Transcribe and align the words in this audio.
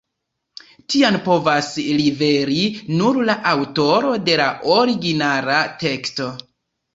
Tian 0.93 1.17
povas 1.25 1.67
liveri 1.99 2.57
nur 3.01 3.19
la 3.31 3.35
aŭtoro 3.51 4.15
de 4.31 4.39
la 4.43 4.49
originala 4.79 5.61
teksto. 5.85 6.33